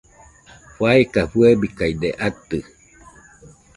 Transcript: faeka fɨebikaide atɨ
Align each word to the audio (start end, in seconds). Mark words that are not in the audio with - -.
faeka 0.77 1.21
fɨebikaide 1.31 2.09
atɨ 2.27 2.57